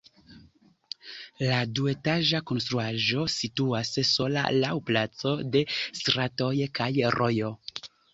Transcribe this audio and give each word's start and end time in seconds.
La 1.47 1.57
duetaĝa 1.79 2.39
konstruaĵo 2.51 3.25
situas 3.33 3.91
sola 4.13 4.47
laŭ 4.63 4.71
placo, 4.87 5.35
du 5.57 5.61
stratoj 6.01 6.51
kaj 6.81 6.89
rojo. 7.17 7.53